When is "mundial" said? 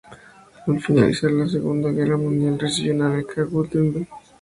2.17-2.57